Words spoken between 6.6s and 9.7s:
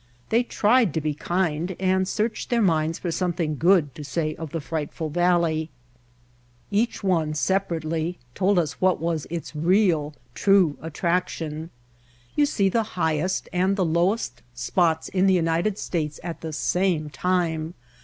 White Heart of Mojave Each one separately told us what was its